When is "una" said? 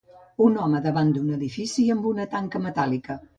2.13-2.27